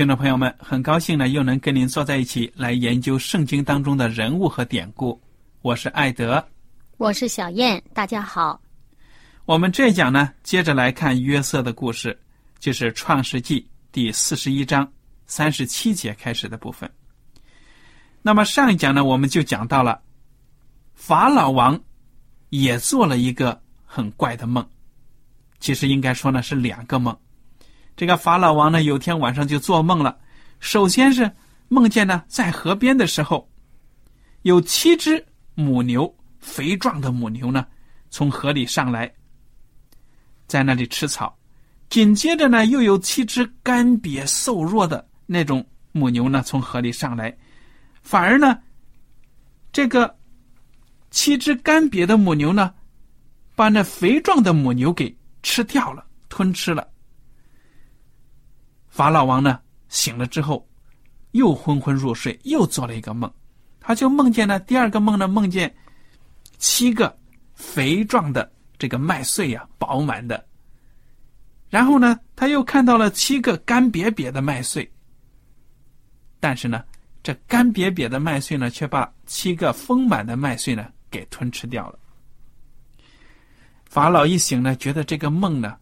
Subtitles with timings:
[0.00, 5.20] 听众朋友们，很高兴呢，又能跟您坐在一起来研究圣经当中的人物和典故。
[5.60, 6.42] 我是艾德，
[6.96, 8.58] 我是小燕，大家好。
[9.44, 12.18] 我们这一讲呢，接着来看约瑟的故事，
[12.58, 14.90] 就是创世纪第四十一章
[15.26, 16.90] 三十七节开始的部分。
[18.22, 20.00] 那么上一讲呢，我们就讲到了
[20.94, 21.78] 法老王
[22.48, 24.66] 也做了一个很怪的梦，
[25.58, 27.14] 其实应该说呢是两个梦。
[28.00, 30.16] 这个法老王呢，有天晚上就做梦了。
[30.58, 31.30] 首先是
[31.68, 33.46] 梦见呢，在河边的时候，
[34.40, 35.22] 有七只
[35.54, 37.66] 母牛，肥壮的母牛呢，
[38.08, 39.12] 从河里上来，
[40.46, 41.38] 在那里吃草。
[41.90, 45.62] 紧接着呢，又有七只干瘪瘦弱的那种
[45.92, 47.36] 母牛呢，从河里上来。
[48.00, 48.58] 反而呢，
[49.72, 50.16] 这个
[51.10, 52.72] 七只干瘪的母牛呢，
[53.54, 56.88] 把那肥壮的母牛给吃掉了，吞吃了。
[59.00, 60.68] 法老王呢醒了之后，
[61.30, 63.32] 又昏昏入睡，又做了一个梦，
[63.80, 65.74] 他就梦见了第二个梦呢，梦见
[66.58, 67.18] 七个
[67.54, 70.46] 肥壮的这个麦穗呀，饱满的。
[71.70, 74.86] 然后呢，他又看到了七个干瘪瘪的麦穗，
[76.38, 76.84] 但是呢，
[77.22, 81.98] 这干瘪瘪的麦穗呢，却把七个丰满的麦穗呢给吞吃掉了。
[83.86, 85.74] 法老一醒呢，觉得这个梦呢，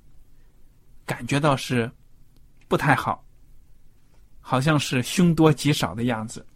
[1.04, 1.90] 感觉到是。
[2.68, 3.24] 不太好，
[4.40, 6.46] 好像是凶多吉少的样子。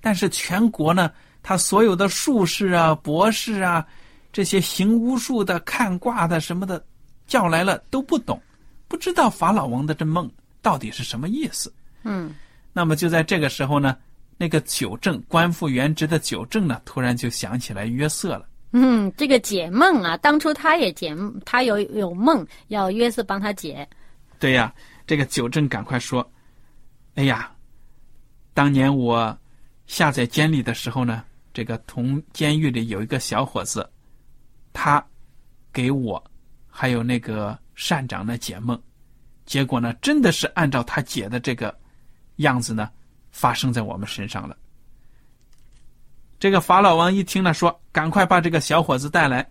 [0.00, 1.10] 但是全国呢，
[1.42, 3.86] 他所有的术士啊、博士啊，
[4.32, 6.84] 这些行巫术的、看卦的什么的，
[7.26, 8.40] 叫来了都不懂，
[8.88, 10.30] 不知道法老王的这梦
[10.62, 11.72] 到底是什么意思。
[12.02, 12.34] 嗯，
[12.72, 13.96] 那么就在这个时候呢，
[14.38, 18.48] 那个九正官复原职的九正呢，突然就想起来约瑟了。
[18.72, 21.14] 嗯，这个解梦啊，当初他也解，
[21.44, 23.86] 他有有梦要约瑟帮他解。
[24.40, 24.74] 对呀，
[25.06, 26.28] 这个九正赶快说
[27.14, 27.52] ：“哎呀，
[28.54, 29.38] 当年我
[29.86, 33.86] 下在监里的时候呢，这个同监狱里有一个小伙子，
[34.72, 35.06] 他
[35.74, 36.24] 给我
[36.66, 38.82] 还有那个善长呢解梦，
[39.44, 41.78] 结果呢，真的是按照他解的这个
[42.36, 42.90] 样子呢，
[43.30, 44.56] 发生在我们身上了。”
[46.40, 49.46] 这个法老王一听呢，说：“赶快把这个小伙子带来。”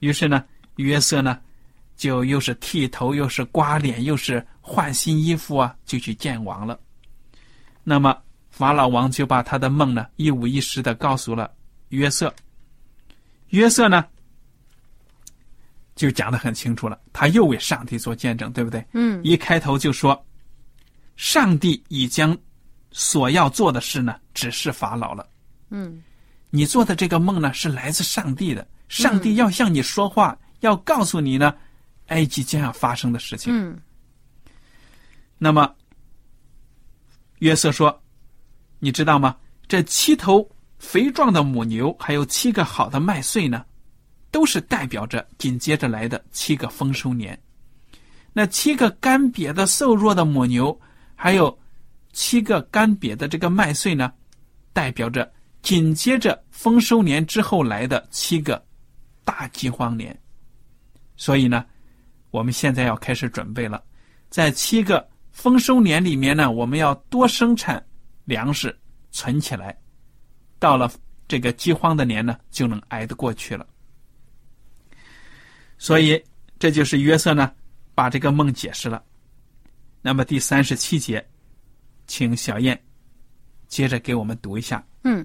[0.00, 0.44] 于是呢，
[0.74, 1.40] 约瑟呢。
[2.00, 6.80] 就又是剃头，又是刮脸，又是换新衣服啊，就去见王了。
[7.84, 8.16] 那么
[8.48, 11.52] 法老王就把他的梦呢一五一十的告诉了
[11.90, 12.34] 约瑟。
[13.48, 14.06] 约瑟呢
[15.94, 18.82] 就讲的很清楚了，他又为上帝做见证，对不对？
[18.94, 19.20] 嗯。
[19.22, 20.26] 一开头就说，
[21.16, 22.34] 上帝已将
[22.92, 25.28] 所要做的事呢指示法老了。
[25.68, 26.02] 嗯。
[26.48, 31.54] 你做的这个梦呢是来自上帝的，上帝要向你说话，要告诉你呢。
[32.10, 33.52] 埃及将要发生的事情。
[33.52, 33.76] 嗯。
[35.38, 35.74] 那么，
[37.38, 38.00] 约瑟说
[38.78, 39.36] ：“你知道吗？
[39.66, 40.48] 这七头
[40.78, 43.64] 肥壮的母牛，还有七个好的麦穗呢，
[44.30, 47.40] 都是代表着紧接着来的七个丰收年。
[48.32, 50.78] 那七个干瘪的、瘦弱的母牛，
[51.14, 51.58] 还有
[52.12, 54.12] 七个干瘪的这个麦穗呢，
[54.72, 58.62] 代表着紧接着丰收年之后来的七个
[59.24, 60.18] 大饥荒年。
[61.16, 61.64] 所以呢，
[62.30, 63.82] 我们现在要开始准备了，
[64.28, 67.84] 在七个丰收年里面呢，我们要多生产
[68.24, 68.76] 粮食，
[69.10, 69.76] 存起来，
[70.58, 70.90] 到了
[71.26, 73.66] 这个饥荒的年呢，就能挨得过去了。
[75.78, 76.22] 所以，
[76.58, 77.52] 这就是约瑟呢，
[77.94, 79.02] 把这个梦解释了。
[80.02, 81.26] 那么第三十七节，
[82.06, 82.80] 请小燕
[83.66, 84.84] 接着给我们读一下。
[85.04, 85.24] 嗯，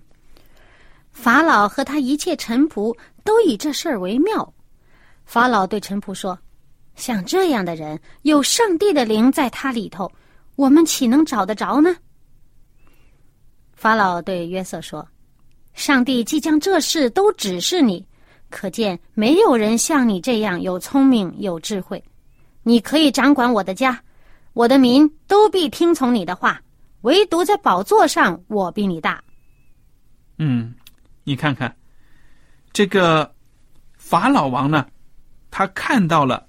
[1.12, 4.54] 法老和他一切臣仆都以这事儿为妙。
[5.26, 6.38] 法老对臣仆说
[6.96, 10.12] ：“像这样的人，有上帝的灵在他里头，
[10.56, 11.96] 我们岂能找得着呢？”
[13.74, 15.08] 法老对约瑟说
[15.76, 18.06] ：“上帝既将这事都指示你，
[18.50, 22.04] 可见没有人像你这样有聪明有智慧。
[22.64, 24.02] 你可以掌管我的家，
[24.54, 26.62] 我的民都必听从你的话。
[27.02, 29.24] 唯独在宝座上，我比你大。”
[30.40, 30.74] 嗯，
[31.24, 31.76] 你看看，
[32.74, 33.32] 这个
[33.98, 34.88] 法老王呢？
[35.52, 36.46] 他看到了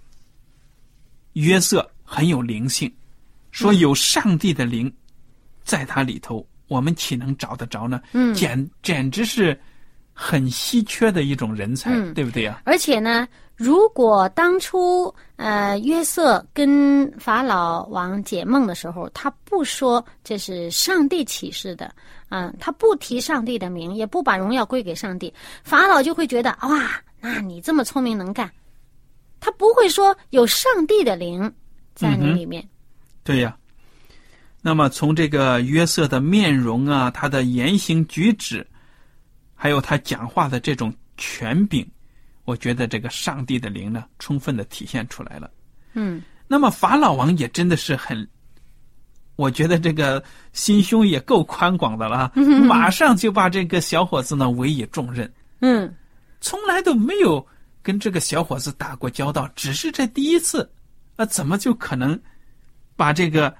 [1.37, 2.91] 约瑟很有灵性，
[3.51, 4.91] 说有上帝的灵
[5.65, 8.01] 在他里头，我们岂能找得着呢？
[8.13, 9.59] 嗯，简简直是
[10.15, 12.63] 很稀缺的一种人才，对不对呀？
[12.65, 21.95] 而且呢，如果当初呃约瑟跟法老王解梦的时候，他不说这是上帝启示的，
[22.31, 25.31] 嗯，他不提上帝的名，也不把荣耀归给上帝，
[25.63, 26.91] 法老就会觉得哇，
[27.21, 28.51] 那你这么聪明能干。
[29.47, 31.55] 他不会说有上帝的灵
[31.95, 32.69] 在你里面，
[33.23, 33.57] 对呀。
[34.61, 38.67] 那么从这个约瑟的面容啊，他的言行举止，
[39.55, 41.87] 还有他讲话的这种权柄，
[42.45, 45.49] 我觉得这个上帝的灵呢，充分的体现出来了。
[45.93, 46.21] 嗯。
[46.49, 48.29] 那么法老王也真的是很，
[49.37, 50.21] 我觉得这个
[50.53, 52.33] 心胸也够宽广的了，
[52.67, 55.33] 马上就把这个小伙子呢委以重任。
[55.61, 55.95] 嗯，
[56.41, 57.47] 从来都没有。
[57.87, 60.69] 跟这个小伙子打过交道，只是这第一次，
[61.15, 62.21] 那怎么就可能
[62.97, 63.55] 把这个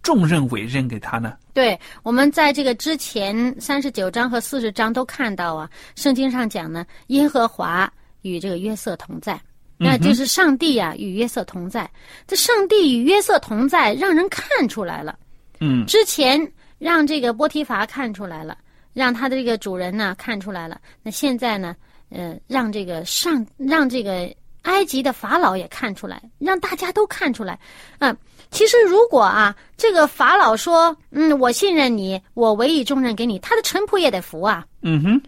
[0.00, 1.36] 重任委任给他呢？
[1.52, 7.92] 对，我们在这个之前三十九章和四十章都看到啊，圣经上讲呢，耶和华
[8.22, 9.40] 与这个约瑟同在，
[9.76, 11.90] 那就是上帝啊与约瑟同在。
[12.28, 15.18] 这上帝与约瑟同在，让人看出来了。
[15.58, 16.40] 嗯，之前
[16.78, 18.56] 让这个波提乏看出来了，
[18.92, 20.80] 让他的这个主人呢看出来了。
[21.02, 21.74] 那现在呢？
[22.10, 24.32] 呃，让这个上，让这个
[24.62, 27.58] 埃及的法老也看出来，让大家都看出来。
[27.98, 28.16] 嗯，
[28.50, 34.66] 其实如果啊，这个法老说，嗯，我信任你，我委以重任给你，他的臣仆也得服啊。
[34.82, 35.22] 嗯哼，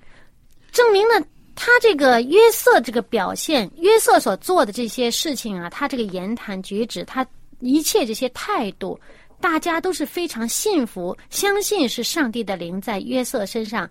[0.73, 1.25] 证明了
[1.55, 7.27] 他这个约瑟这个表现，约瑟所做的这些事情啊，他这个言谈举止，他
[7.61, 8.99] 一切这些态度，
[9.41, 13.89] 大家都是非常信服，相信是上帝的灵在约瑟身上。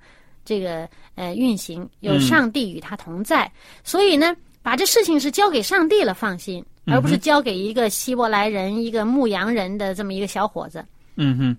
[0.50, 3.52] 这个呃运行有上帝与他同在，
[3.84, 10.84] 所以呢，把这事情是交给上帝了，放心，而不是交给一个希伯来人、一个牧羊人的这么一个小伙子。
[11.18, 11.58] 嗯哼，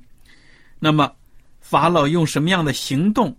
[0.81, 1.09] 那么
[1.61, 3.33] 法老用什么样的行动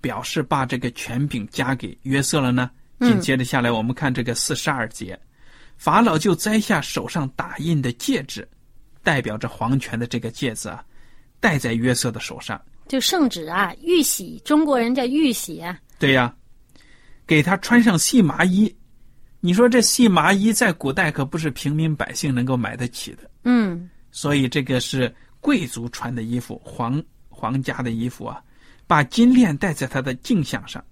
[0.00, 2.70] 表示把这个权柄加给约瑟了呢？
[3.00, 5.20] 紧接着下来，我们看这个四十二节，
[5.76, 8.48] 法老就摘下手上打印的戒指，
[9.02, 10.82] 代表着皇权的这个戒指啊，
[11.40, 12.58] 戴在约瑟的手上。
[12.88, 15.78] 就圣旨啊，玉玺，中国人叫玉玺啊。
[15.98, 16.34] 对呀，
[17.26, 18.74] 给他穿上细麻衣。
[19.40, 23.30] 你说这细麻衣在古代可不是平民百姓能够买得起的。
[23.44, 23.88] 嗯。
[24.10, 28.42] 所以这个是贵族穿的衣服，皇皇家的衣服啊。
[28.86, 30.84] 把金链戴在他的颈项上，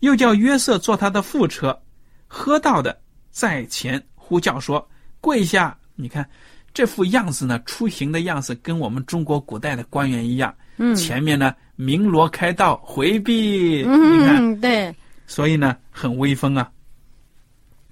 [0.00, 1.80] 又叫约瑟坐他的副车，
[2.26, 4.86] 喝到的在前呼叫说
[5.20, 6.28] ：“跪下！”你看
[6.74, 10.52] 这副样子呢，出行的样子跟我们中国古代的官员一样。
[10.84, 13.84] 嗯，前面呢鸣锣开道，回避。
[13.84, 14.92] 嗯，你看，对，
[15.28, 16.68] 所以呢很威风啊。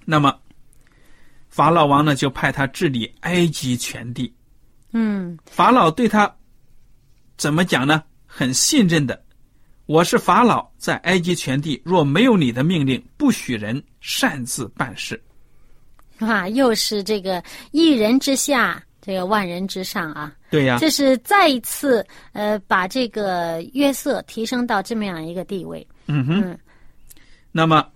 [0.03, 0.37] 那么
[1.47, 4.33] 法老王呢就派他治理埃及全地。
[4.91, 6.29] 嗯，法老对他
[7.37, 8.03] 怎么讲呢？
[8.25, 9.23] 很信任的。
[9.85, 15.21] 我是法老，在埃及全地，若没有你的命令，不许人擅自办事。
[16.19, 18.83] 啊，又是这个一人之下。
[19.01, 25.87] 这个万人之上啊，对呀，这是再一次呃把这个约瑟提升到这么样一个地位。
[26.07, 26.59] 嗯哼。
[27.51, 27.89] 那么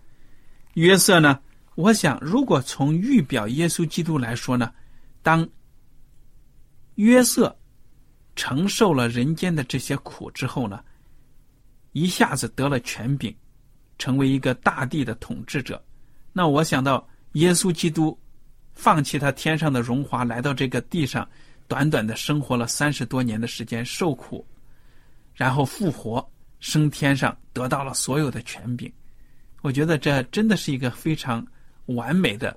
[0.74, 1.40] 约瑟呢？
[1.76, 4.72] 我想，如果从预表耶稣基督来说呢，
[5.22, 5.48] 当
[6.96, 7.56] 约瑟
[8.36, 10.82] 承受了人间的这些苦之后呢，
[11.92, 13.36] 一下子得了权柄，
[13.98, 15.84] 成为一个大地的统治者，
[16.32, 18.18] 那我想到耶稣基督。
[18.78, 21.26] 放弃他天上的荣华，来到这个地上，
[21.68, 24.46] 短短的生活了三十多年的时间，受苦，
[25.34, 26.28] 然后复活，
[26.60, 28.92] 升天上，得到了所有的权柄。
[29.62, 31.46] 我觉得这真的是一个非常
[31.88, 32.56] 完美的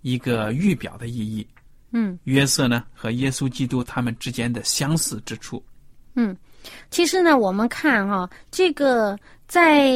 [0.00, 1.46] 一个预表的意义。
[1.92, 5.62] 嗯约瑟呢和耶稣基督他们之间的相似之处。
[6.14, 6.36] 嗯，
[6.90, 9.90] 其实呢，我们看哈、这个在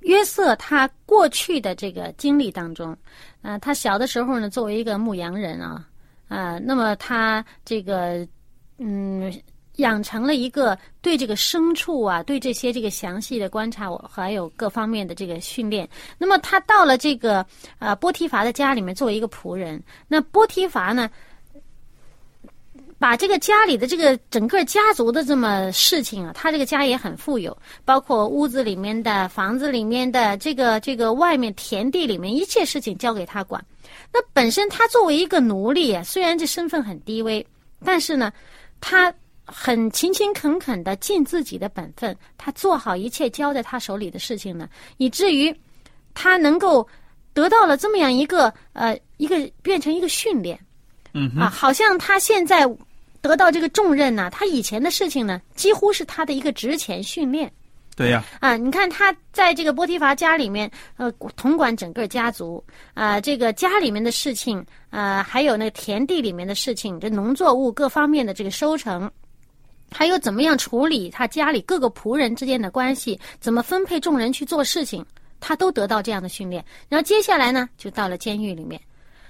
[0.00, 2.96] 约瑟他过去的这个经历当中，
[3.42, 5.86] 呃，他小的时候呢，作为一个牧羊人啊，
[6.28, 8.26] 啊、那么他这个
[8.78, 9.32] 嗯。
[9.78, 15.88] 养成了一个对这个牲畜啊，对这些这个详细的观察，我还有各方面的这个训练。
[16.18, 17.46] 那么他到了这个
[17.78, 21.08] 呃波提乏的家里面作为一个仆人，那波提乏呢，
[22.98, 33.64] 把这个家里的这个整个家族的这么事情啊，他这个家也很富有，包括屋子里面的、房子里面的、这个这个外面田地里面一切事情交给他管。
[34.12, 37.46] 那本身他作为一个奴隶啊，虽然这身份很低微，
[37.84, 38.32] 但是呢，
[38.80, 39.12] 他
[39.44, 45.54] 很勤勤恳恳的尽自己的本分，他做好一切交在他手里的事情呢，以至于
[46.14, 46.86] 他能够
[47.32, 50.58] 得到了这么样一个呃一个变成一个训练。
[51.12, 52.66] 嗯，啊，好像他现在
[53.20, 57.50] 得到这个重任呢，他以前的事情呢，几乎是他的一个职前训练
[57.98, 58.56] 对呀、啊。
[58.56, 62.64] 你看他在这个波提乏家里面，呃，统管整个家族
[62.94, 69.10] 啊，这个家里面的事情啊，还有那个田地里面的事情，这农作物各方面的这个收成。
[69.90, 75.04] 还有怎么样处理他家里各个仆人之间的关系，怎么分配众人去做事情，
[75.40, 76.62] 他都得到这样的训练。
[76.90, 78.78] 然后接下来呢，就到了监狱里面，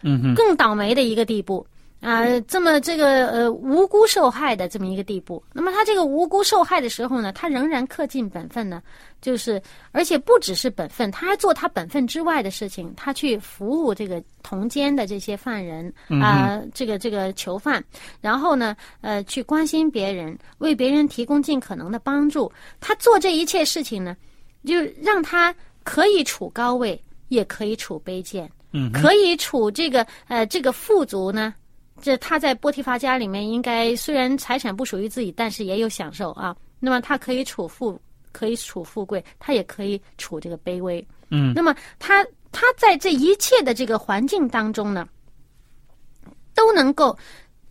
[0.03, 1.65] 嗯哼，更倒霉的一个地步
[2.01, 5.43] 啊、这么这个呃无辜受害的这么一个地步。
[5.53, 8.81] 那么他这个无辜受害的时候呢，他仍然恪尽本分呢，
[9.21, 17.83] 就是而且不只是本分，他还做他本分之外的事情，他去服务这个同监的这些犯人啊、这个这个囚犯，
[18.21, 22.51] 然后呢，呃，去关心别人，为别人提供尽可能的帮助。
[22.81, 24.17] 他做这一切事情呢，
[24.65, 28.49] 就让他可以处高位，也可以处卑贱。
[28.73, 31.55] 嗯，可以处这个呃这个富足呢，
[32.01, 36.57] 这他在波提乏家里面应该虽然财产不属于自己，但是也有享受啊。
[36.81, 38.01] 那么他可以处富，
[38.33, 41.05] 可以处富贵，他也可以处这个卑微。
[41.31, 45.07] 嗯那么他他在这一切的这个环境当中呢，
[46.55, 47.17] 都能够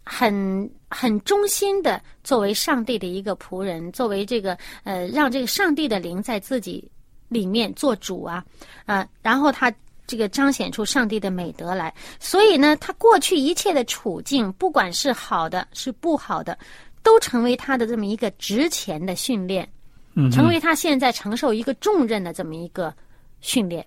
[0.04, 6.92] 很很忠心的作为上帝的一个仆人，作为这个呃让这个上帝的灵在自己
[7.30, 8.46] 里面做主啊，
[8.86, 9.74] 啊、然后他
[10.08, 11.94] 这个彰显出上帝的美德来。
[12.20, 16.58] 所以呢，他过去一切的处境，不管是好的是不好的，
[17.04, 19.68] 都成为他的这么一个值钱的训练，
[20.16, 22.94] 嗯成为他现在承受一个重任的这么一个
[23.42, 23.86] 训练。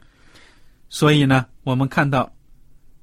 [0.89, 2.31] 所以呢，我们看到，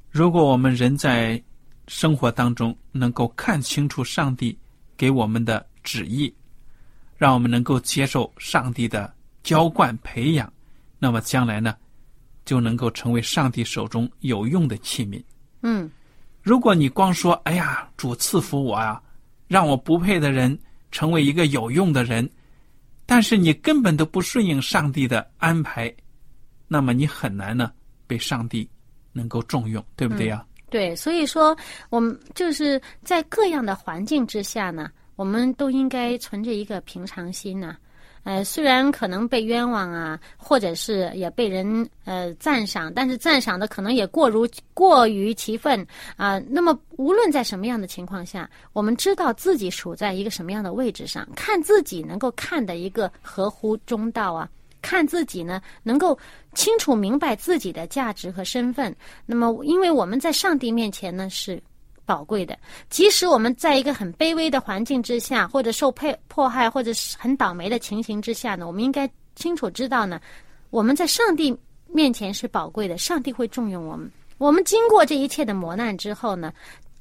[0.10, 1.42] 如果我们人在
[1.88, 4.58] 生活当中能够看清楚上帝
[4.98, 6.34] 给我们的旨意，
[7.16, 10.52] 让我们能够接受上帝的浇灌培养，
[11.00, 11.76] 那么将来呢，
[12.48, 15.22] 就能够成为上帝手中有用的器皿。
[15.62, 15.92] 嗯
[16.42, 19.04] 如果你光说“哎呀，主赐福我啊，
[19.48, 20.58] 让我不配的人
[20.92, 22.27] 成为一个有用的人”，
[23.06, 25.94] 但是你根本都不顺应上帝的安排，
[26.70, 27.72] 那么你很难呢
[28.08, 28.66] 被上帝
[29.12, 31.58] 能够重用，对不对呀、对，所以说
[31.89, 37.75] 我们就是在各样的环境之下呢，我们都应该存着一个平常心呐、
[38.28, 54.50] 呃，虽然可能被冤枉啊，或者是也被人呃赞赏，但是赞赏的可能也过如过于其分啊、那么无论在什么样的情况下，我们知道自己处在一个什么样的位置上，看自己能够看的一个合乎中道啊。
[54.82, 56.18] 看自己呢，能够
[56.54, 58.94] 清楚明白自己的价值和身份。
[59.26, 61.62] 那么，因为我们在上帝面前呢是
[62.08, 62.58] 宝贵的，
[62.90, 70.20] 即使我们在一个很卑微的环境之下，或者受迫迫害，或者是很倒霉的情形之下呢，我们应该清楚知道呢，
[70.70, 74.10] 我们在上帝面前是宝贵的，上帝会重用我们。
[74.38, 76.54] 我们经过这一切的磨难之后呢，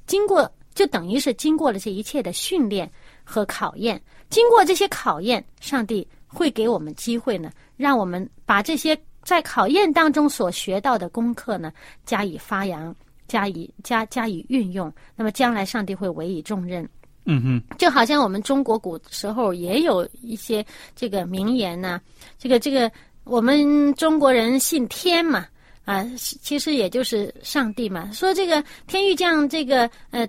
[0.07, 2.91] 经过就等于是经过了这一切的训练
[3.23, 11.71] 和考验，经过这些考验，上帝会给我们机会呢，让我们把这些在考验当中所学到的功课呢，
[12.05, 12.93] 加以发扬，
[13.27, 14.91] 加以加加以运用。
[15.15, 16.87] 那么将来上帝会委以重任。
[17.29, 20.65] 嗯哼，就好像我们中国古时候也有一些
[20.95, 21.99] 这个名言呐、
[22.37, 22.89] 这个这个
[23.25, 25.45] 我们中国人信天嘛，
[25.83, 28.09] 啊，其实也就是上帝嘛。
[28.13, 30.25] 说这个天欲降这个呃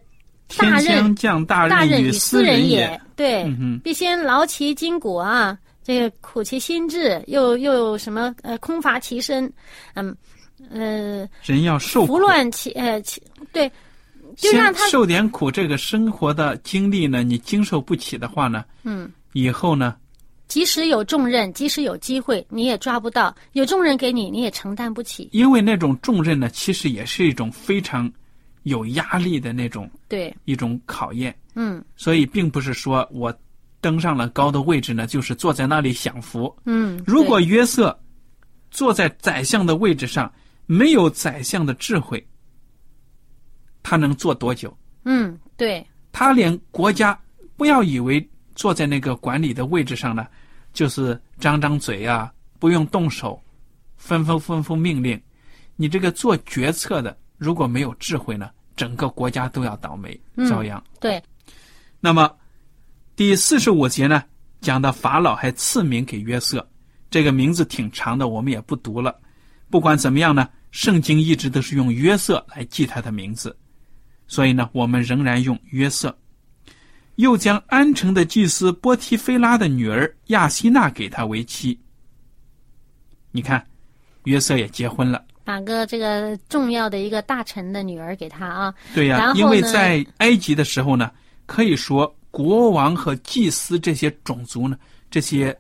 [0.57, 3.47] 大任天降大大任于斯人也，对，
[3.85, 9.49] 必先劳其筋骨啊，这个苦其心志，又又有什么呃空乏其身，
[9.95, 10.17] 嗯
[10.71, 13.23] 呃人要受苦胡，乱其呃其
[13.53, 13.69] 对，
[14.37, 15.51] 就先让他受点苦。
[15.51, 19.97] 这个生活的经历呢，你经受不起的话呢，嗯以后呢，
[20.47, 25.29] 即使有重任，即使有机会，你也抓不到；有重任给你，你也承担不起。
[25.33, 28.11] 因为那种重任呢，其实也是一种非常
[28.63, 33.35] 有压力的那种对，一种考验，嗯所以并不是说我
[33.81, 36.55] 登上了高的位置呢，就是坐在那里享福。
[36.65, 37.03] 嗯。
[37.07, 37.97] 如果约瑟
[38.71, 40.31] 坐在宰相的位置上，
[40.71, 42.25] 没有宰相的智慧，
[43.83, 44.77] 他能做多久？
[45.05, 47.19] 嗯对，他连国家
[47.57, 50.27] 不要以为坐在那个管理的位置上呢，
[50.75, 53.43] 就是张张嘴啊，不用动手，
[53.99, 55.19] 吩咐吩咐命令。
[55.75, 60.83] 你这个做决策的，如果没有智慧呢，整个国家都要倒霉嗯遭殃。
[61.01, 61.23] 对，
[61.99, 62.31] 那么
[63.17, 64.23] 第四十五节呢，
[64.61, 66.69] 讲到法老还赐名给约瑟，
[67.09, 69.19] 这个名字挺长的，我们也不读了。
[69.71, 70.49] 不管怎么样呢，
[70.79, 73.59] 圣经一直都是用约瑟来记他的名字，
[74.29, 76.17] 所以呢，我们仍然用约瑟。
[77.17, 81.77] 又将安城的祭司波提菲拉的女儿亚希娜给他为妻。
[83.33, 83.67] 你看，
[84.23, 85.25] 约瑟也结婚了。
[85.43, 91.11] 把个这个重要的一个大臣的女儿给他啊，对呀、因为在埃及的时候呢，
[91.45, 94.79] 可以说国王和祭司这些种族呢，
[95.11, 95.59] 这些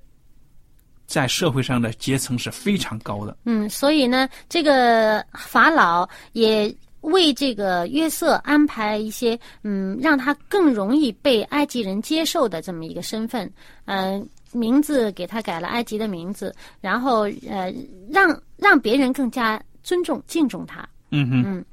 [1.08, 3.36] 在社会上的阶层是非常高的。
[3.44, 13.50] 嗯，所以呢，这个法老也为这个约瑟安排一些，嗯，让他更容易被埃及人接受的这么一个身份，
[13.86, 17.72] 嗯、名字给他改了埃及的名字，然后呃，
[18.10, 20.86] 让让别人更加尊重敬重他。
[21.10, 21.42] 嗯哼。
[21.46, 21.64] 嗯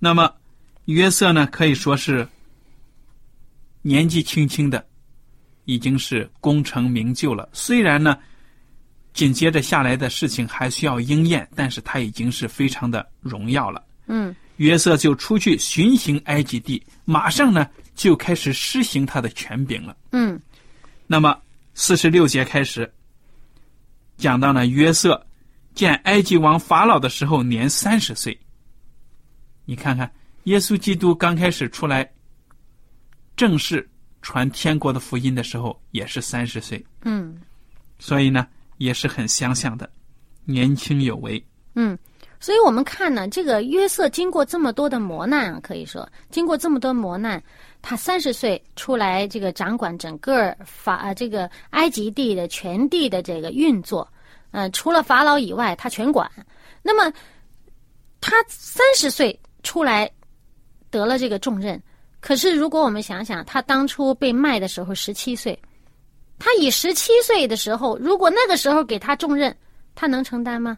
[0.00, 0.30] 那么
[0.86, 2.26] 约瑟呢，可以说是
[3.82, 4.84] 年纪轻轻的，
[5.64, 7.48] 已经是功成名就了。
[7.52, 8.18] 虽然呢，
[9.14, 13.82] 紧接着下来的事情还需要应验，但是他已经是非常的荣耀了。
[14.08, 17.66] 嗯约瑟就出去巡行埃及地，马上呢
[17.96, 19.96] 就开始施行他的权柄了。
[20.12, 20.38] 嗯
[21.06, 21.36] 那么
[21.74, 22.92] 四十六节开始
[24.16, 25.24] 讲到呢，约瑟
[25.74, 28.38] 见埃及王法老的时候年三十岁。
[29.64, 30.08] 你看看，
[30.44, 32.08] 耶稣基督刚开始出来
[33.36, 33.88] 正式
[34.22, 37.40] 传天国的福音的时候，也是三十岁，嗯
[37.98, 38.46] 所以呢
[38.78, 39.88] 也是很相像的，
[40.44, 41.44] 年轻有为。
[41.74, 41.98] 嗯。
[42.40, 47.42] 所以我们看呢，这个约瑟经过这么多的磨难，可以说经过这么多磨难，
[47.80, 54.06] 他三十岁出来，这个掌管整个法啊这个埃及地的全地的这个运作，
[54.50, 56.30] 呃，除了法老以外，他全管。
[56.82, 57.10] 那么
[58.20, 60.10] 他三十岁出来
[60.90, 61.82] 得了这个重任，
[62.20, 65.58] 可是如果我们想想，他当初被卖的时候十七岁，
[66.44, 69.56] 他以十七岁的时候，如果那个时候给他重任，
[69.94, 70.76] 他能承担吗？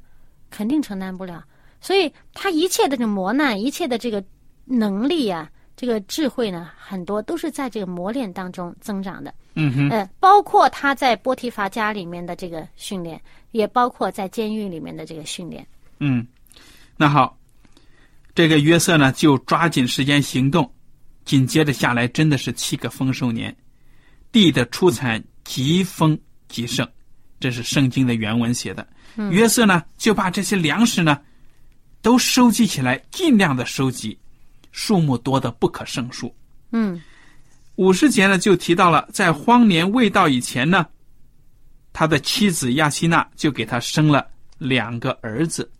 [0.48, 1.44] 肯定承担不了。
[1.80, 4.22] 所以他一切的这个磨难，一切的这个
[4.64, 9.34] 能力啊，这个智慧呢，很多都是在这个磨练当中增长的。
[9.54, 15.66] 嗯哼，呃，包括他在波提乏家里面的这个训练，也包括在监狱里面的这个训练。
[15.98, 16.24] 嗯，
[16.96, 17.36] 那好，
[18.36, 20.72] 这个约瑟呢就抓紧时间行动，
[21.24, 23.52] 紧接着下来真的是七个丰收年，
[24.30, 26.86] 地的出产极丰极盛，
[27.40, 28.86] 这是圣经的原文写的。
[29.30, 31.18] 约瑟呢就把这些粮食呢
[32.02, 34.18] 都收集起来，尽量的收集，
[34.72, 36.34] 数目多的不可胜数。
[36.72, 37.00] 嗯
[37.76, 40.86] 五十节呢就提到了，在荒年未到以前呢，
[41.92, 44.26] 他的妻子亚希娜就给他生了
[44.58, 45.70] 两个儿子。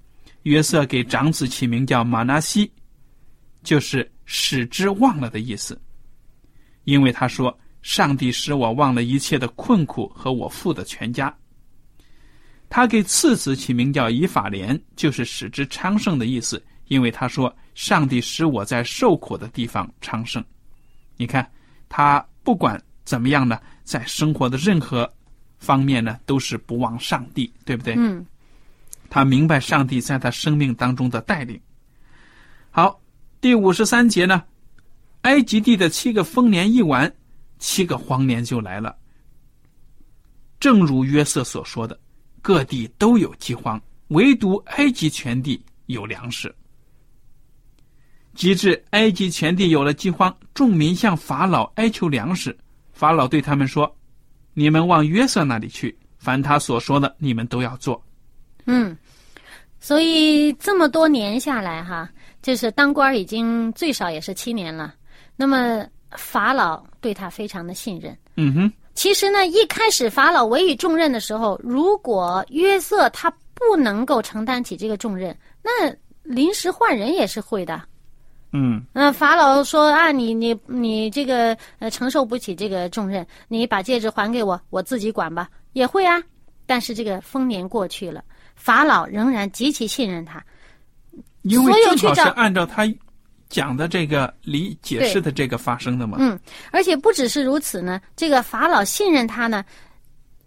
[0.43, 2.71] 约瑟给长子起名叫马拿西，
[3.65, 5.81] 就是使之忘了的意思。
[6.85, 11.33] 因为他说：“上帝使我忘了一切的困苦和我父的全家。”
[12.69, 16.61] 他给次子起名叫以法莲，就是使之昌盛的意思。
[16.89, 20.45] 因为他说：“上帝使我在受苦的地方昌盛。”
[21.17, 21.49] 你看，
[21.89, 25.09] 他不管怎么样呢，在生活的任何
[25.59, 27.95] 方面呢，都是不忘上帝，对不对？
[27.97, 28.27] 嗯
[29.09, 31.61] 他明白上帝在他生命当中的带领。
[32.73, 33.01] 好，
[33.41, 34.43] 第五十三节呢，
[35.23, 37.13] 埃及地的七个丰年一完，
[37.59, 38.97] 七个荒年就来了。
[40.59, 41.99] 正如约瑟所说的，
[42.41, 46.55] 各地都有饥荒，唯独埃及全地有粮食。
[48.35, 52.57] 及至埃及全地有了饥荒，众民向法老哀求粮食。
[52.93, 53.95] 法老对他们说
[54.53, 58.03] ：“你们往约瑟那里去，凡他所说的，你们都要做。”
[58.67, 58.97] 嗯，
[59.81, 62.11] 所以这么多年下来哈，
[62.43, 64.95] 就是当官已经最少也是七年了。
[65.37, 68.19] 那么法老对他非常的信任。
[68.35, 75.71] 嗯哼，其实呢，一开始法老委以重任的时候，如果约瑟他不能够承担起这个重任，那
[76.25, 77.81] 临时换人也是会的。
[78.51, 85.49] 嗯那、法老说啊，你你你这个呃承受不起这个重任，你把戒指还给我，我自己管吧。
[85.75, 86.21] 也会啊。
[86.67, 88.25] 但是这个丰年过去了，
[88.57, 90.45] 法老仍然极其信任他，
[91.43, 92.85] 因为正好是按照他
[93.49, 96.19] 讲的这个理解释的这个发生的嘛。
[96.21, 96.39] 嗯，
[96.71, 99.65] 而且不只是如此呢，这个法老信任他呢，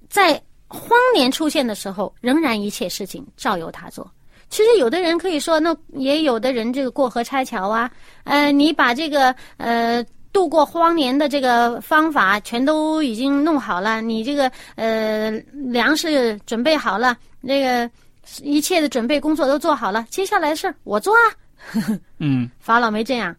[0.09, 4.09] 在荒年出现的时候，仍然一切事情照由他做。
[4.49, 7.89] 其实有的人可以说，那也有的人这个过河拆桥啊，
[8.23, 17.89] 呃，你把这个呃度过荒年的这个方法全都已经弄好了，你这个呃粮食准备好了，那个
[18.41, 21.23] 一切的准备工作都做好了，接下来的事儿我做啊。
[22.19, 23.35] 嗯， 法老没这样，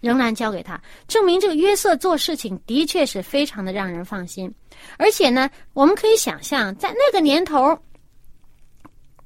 [0.00, 4.52] 仍然交给他，证明这个约瑟做事情的确是非常的让人放心。
[4.98, 7.78] 而且呢，我们可以想象，在那个年头，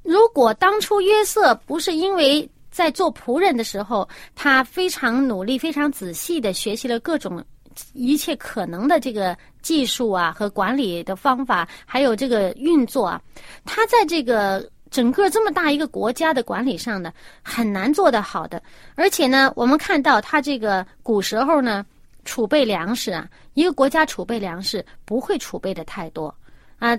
[0.03, 7.45] 如果当初约瑟不是因为在做仆人的时候，他非常努力、非常仔细的学习了各种
[7.93, 13.21] 一切可能的这个技术啊和管理的方法，还有这个运作啊，
[13.65, 18.63] 他在这个整个这么大一个国家的管理上呢，很难做得好的。
[18.95, 21.85] 而且呢，我们看到他这个古时候呢，
[22.25, 26.35] 储备粮食啊，一个国家储备粮食不会储备的太多
[26.79, 26.99] 啊，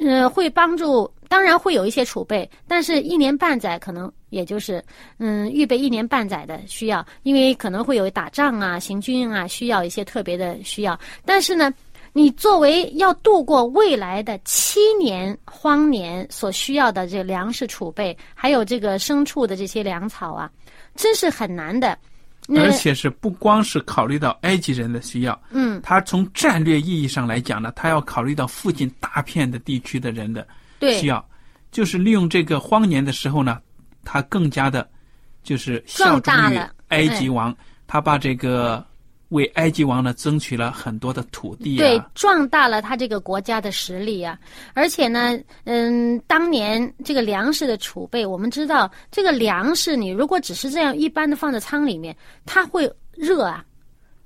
[0.00, 4.82] 呃，会帮助，当然会有一些储备，但是一年半载可能也就是
[5.18, 11.72] 嗯，预备一年半载的需要，因为可能会有打仗啊、行军啊，需要一些特别的需要，但是呢。
[12.12, 20.50] 你作为要度过未来的七年荒年所需要的这粮食储备，还有这个牲畜的这些粮草啊，
[20.94, 21.96] 真是很难的。
[22.56, 30.44] 而且是不光是考虑到埃及人的需要，嗯，他从战略意义上来讲呢，他要考虑到附近大片的地区的人的
[30.80, 31.24] 需，要，
[31.70, 33.60] 就是利用这个荒年的时候呢，
[34.04, 34.90] 他更加的，
[35.44, 38.84] 就是效忠于埃及王，他把这个
[39.32, 44.38] 为埃及王呢争取了很多的土地对啊，，壮大了他这个国家的实力啊！
[44.74, 52.16] 而且呢，嗯，当年这个粮食的储备，我们知道，这个粮食你如果只是这样一般的放在仓里面，
[52.46, 53.64] 它会热啊，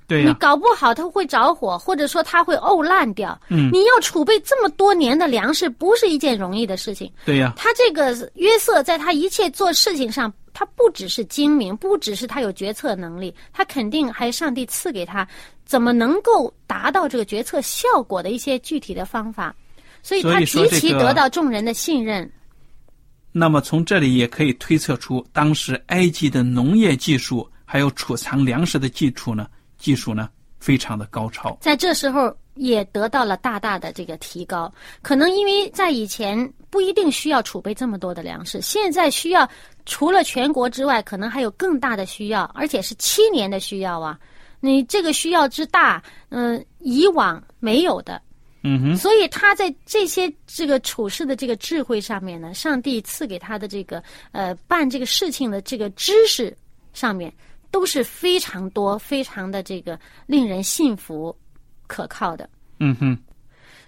[0.06, 3.40] 对呀、你搞不好它会着火，或者说它会沤烂掉。
[3.48, 7.10] 嗯你要储备这么多年的粮食，不是一件容易的事情。
[7.24, 15.28] 对呀、他这个约瑟在他一切做事情上，他不只是精明，不只是他有决策能力，他肯定还上帝赐给他
[15.66, 19.54] 怎么能够达到这个决策效果的一些具体的方法，
[20.02, 22.32] 所以他极其得到众人的信任。
[23.32, 31.54] 那么从这里也可以推测出，当时埃及的农业技术还有储藏粮食的技术呢，技术呢非常的高超。
[31.60, 34.72] 在这时候也得到了大大的这个提高。
[35.02, 39.48] 可能因为在以前不一定需要储备这么多的粮食，现在需要
[39.84, 44.18] 除了全国之外，可能还有更大的需要，而且是七年的需要啊！
[44.60, 48.20] 你这个需要之大，嗯、以往没有的。
[48.62, 54.02] 嗯哼，所以他在这些这个处事的这个智慧上面呢，上帝赐给他的这个
[54.32, 56.56] 呃办这个事情的这个知识
[56.92, 57.32] 上面
[57.70, 61.36] 都是非常多、非常的这个令人信服、
[61.86, 62.48] 可靠的。
[62.80, 63.16] 嗯哼，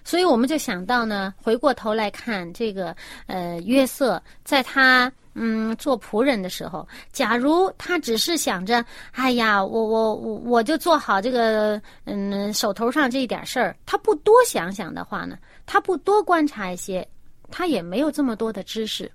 [0.03, 2.95] 所以我们就想到呢，回过头来看这个
[3.27, 17.07] 呃约瑟，在他嗯做仆人的时候，假如他只是想着，哎呀，我我我我就做好这个嗯手头上这一点事儿，他不多想想的话呢，他不多观察一些，
[17.51, 19.11] 他也没有这么多的知识。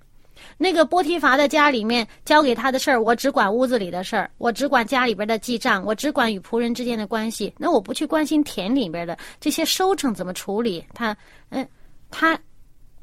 [0.57, 7.53] 那个波提乏的家里面交给他的事儿，我只管屋子里的事儿，我只管家里边的记账，我只管与仆人之间的关系。
[7.57, 11.15] 那我不去关心田里边的这些收成怎么处理，他，
[11.49, 11.67] 嗯，
[12.09, 12.39] 他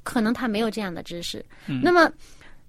[0.02, 1.44] 可能他没有这样的知识。
[1.82, 2.10] 那么，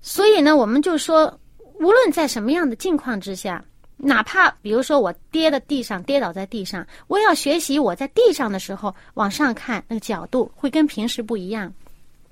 [0.01, 1.39] 所以呢，我们就说，
[1.79, 3.63] 无论在什么样的境况之下，
[3.97, 11.73] 哪怕比如说我跌到地上，跌倒在地上，我也要学习我在地上的时候往上看，那个角度会跟平时不一样。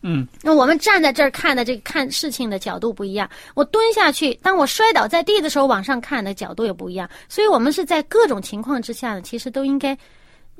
[0.03, 7.07] 嗯，那我们站在这儿看的这个看事情的角度不一样，我蹲下去，当我摔倒在地的时候，往上看的角度也不一样。
[7.29, 9.95] 所以，我们是在各种情况之下呢，其实都应该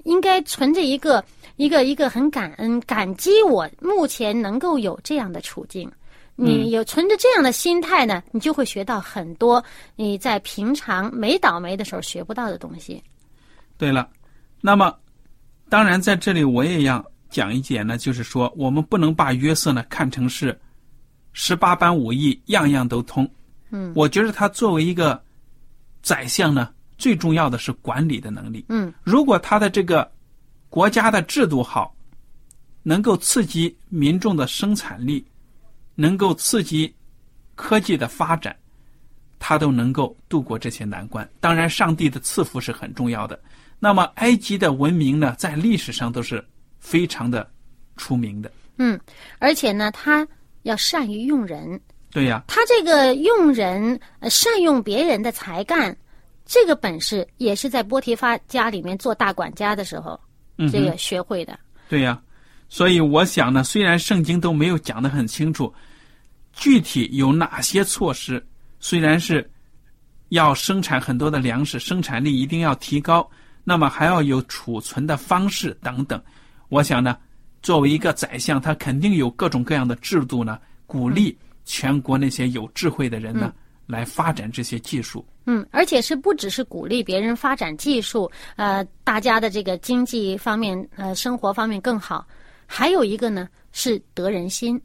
[0.04, 1.24] 应该存着一个
[1.56, 5.92] 一个一个很感恩、感激我目前能够有这样的处境。
[6.36, 9.64] 你有存着这样的心态呢，你就会学到很多
[9.96, 13.04] 你在平常没倒霉的时候学不到的东西。
[13.78, 14.08] 对了，
[14.62, 14.96] 那么
[15.70, 20.60] 当然在这里我也要讲一点呢，就是说我们不能把约瑟呢看成是
[21.34, 23.28] 十八般武艺样样都通。
[23.72, 25.20] 嗯，我觉得他作为一个
[26.04, 28.65] 宰相呢，最重要的是管理的能力。
[28.70, 30.12] 嗯，如果他的这个
[30.70, 31.96] 国家的制度好，
[32.84, 35.26] 能够刺激民众的生产力，
[35.96, 36.94] 能够刺激
[37.56, 38.56] 科技的发展，
[39.39, 41.28] 他都能够度过这些难关。
[41.39, 43.39] 当然，上帝的赐福是很重要的。
[43.80, 46.44] 那么，埃及的文明呢，在历史上都是
[46.82, 47.50] 非常的
[47.96, 48.52] 出名的。
[48.78, 49.00] 嗯，
[49.39, 50.28] 而且呢，他
[50.63, 51.80] 要善于用人。
[52.12, 55.96] 对呀，他这个用人、呃、善用别人的才干，
[56.46, 60.20] 这个本事也是在波提发家里面做大管家的时候，
[60.58, 61.58] 嗯这个学会的。
[61.88, 62.22] 对呀，
[62.67, 65.74] 所以我想呢，虽然圣经都没有讲得很清楚，
[66.52, 68.46] 具体有哪些措施，
[68.82, 69.50] 虽然是
[70.30, 73.30] 要生产很多的粮食，生产力一定要提高，
[73.63, 76.22] 那么还要有储存的方式等等。
[76.72, 77.18] 我想呢，
[77.62, 83.54] 作为一个宰相，他肯定有各种各样的制度呢，鼓励全国那些有智慧的人呢，
[83.86, 85.26] 来发展这些技术。
[85.46, 92.26] 嗯，而且是不只是鼓励别人发展技术，呃，大家的这个经济方面、呃，生活方面更好，
[92.66, 94.82] 还有一个呢是得人心。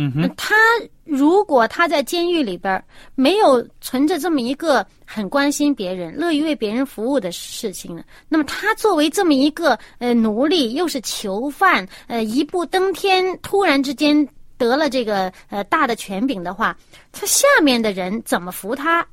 [0.00, 0.54] 嗯哼，他
[1.02, 2.80] 如果他在监狱里边
[3.16, 16.76] 没有存着这么一个很关心别人、乐于为别人服务的事情呢，那么他作为这么一个呃奴隶，又是囚犯，呃，一步登天，突然之间得了这个呃大的权柄的话，
[17.10, 19.04] 他下面的人怎么服他？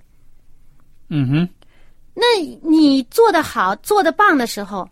[1.10, 1.50] 嗯哼，
[2.14, 2.26] 那
[2.62, 4.88] 你做的好、做的棒的时候，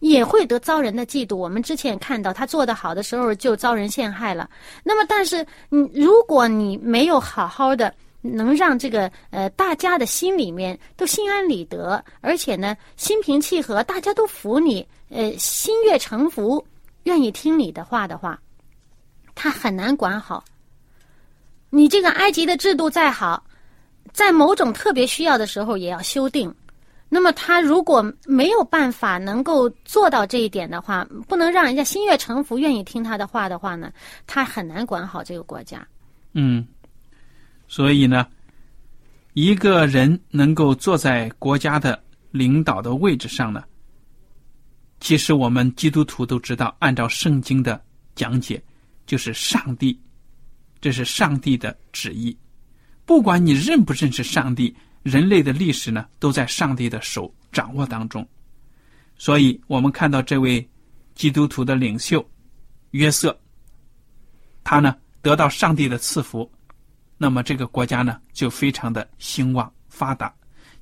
[0.00, 1.36] 也会得遭人的嫉妒。
[1.36, 4.48] 我们之前也看到，他做的好的时候就遭人陷害了。
[4.84, 16.64] 那么，但是你如果你没有好好的能让这个呃大家的心里面都心安理得，而且呢心平气和，大家都服你，呃心悦诚服，
[17.04, 18.38] 愿意听你的话的话，
[19.34, 20.44] 他很难管好。
[21.70, 23.44] 你这个埃及的制度再好，
[24.12, 26.54] 在某种特别需要的时候也要修订。
[27.08, 33.90] 那么他如果没有办法能够做到这一点的话，不能让人家心悦诚服、愿意听他的话的话呢，
[34.26, 35.86] 他很难管好这个国家。
[36.34, 36.66] 嗯，
[37.66, 38.26] 所以呢，
[39.32, 41.98] 一个人能够坐在国家的
[42.30, 43.64] 领导的位置上呢，
[45.00, 47.80] 其实我们基督徒都知道，按照圣经的
[48.14, 48.62] 讲解，
[49.06, 49.98] 就是上帝，
[50.80, 52.36] 这是上帝的旨意。
[53.06, 54.76] 不管你认不认识上帝，
[55.08, 58.26] 人类的历史呢，都在上帝的手掌握当中。
[59.16, 60.66] 所以，我们看到这位
[61.14, 62.24] 基督徒的领袖
[62.90, 63.36] 约瑟，
[64.62, 66.48] 他呢得到上帝的赐福，
[67.16, 70.32] 那么这个国家呢就非常的兴旺发达。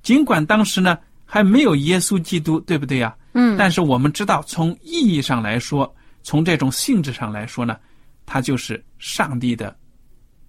[0.02, 7.78] 尽管当时呢还没有耶稣基督，对不对呀、嗯但是我们知道，从意义上来说，从这种性质上来说呢，
[8.26, 9.74] 他就是上帝的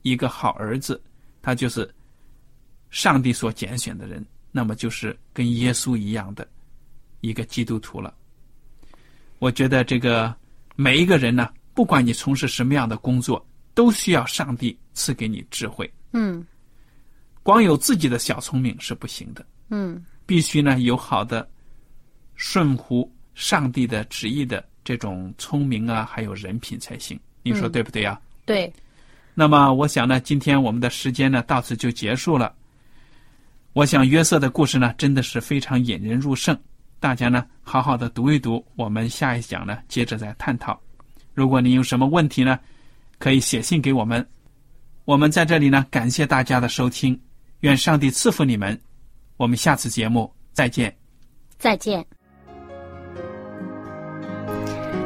[0.02, 1.02] 一个好儿子，
[1.42, 1.90] 他就是
[2.90, 6.48] 上帝所拣选的人，那么就是跟耶稣一样的
[7.22, 8.14] 一个基督徒了。
[9.40, 10.34] 我觉得这个
[10.76, 15.92] 每一个人呢，不管你从事什么样的工作，都需要上帝赐给你智慧。
[16.14, 16.46] 嗯
[17.44, 21.48] 光有自己的小聪明是不行的，嗯必须呢有好的
[22.36, 27.20] 顺乎上帝的旨意的这种聪明啊，还有人品才行。
[27.44, 28.74] 你说嗯对不对呀、对，
[29.34, 32.54] 那么我想呢，今天我们的时间呢到此就结束了。
[33.78, 36.58] 我想约瑟的故事呢真的是非常引人入胜，
[37.00, 40.82] 大家呢好好的读一读，我们下一讲呢接着再探讨。
[41.36, 42.58] 如果您有什么问题呢，
[43.20, 44.28] 可以写信给我们。
[45.06, 47.22] 我们在这里呢感谢大家的收听，
[47.60, 48.76] 愿上帝赐福你们。
[49.38, 50.92] 我们下次节目再见。
[51.60, 52.04] 再见。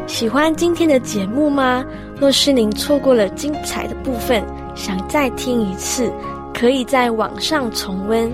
[0.08, 1.84] 喜欢今天的节目吗？
[2.18, 4.42] 若是您错过了精彩的部分，
[4.78, 6.10] 想再听一次，
[6.54, 8.34] 可以在网上重温。